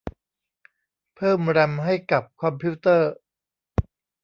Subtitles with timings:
[1.15, 3.11] เพิ่มแรมให้กับคอมพิวเตอร์